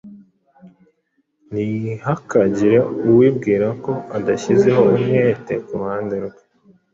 Ntihakagire 1.51 2.77
uwibwira 3.09 3.67
ko 3.83 3.91
adashyizeho 4.17 4.81
umwete 4.97 5.53
ku 5.63 5.71
ruhande 5.79 6.15
rwe 6.25 6.39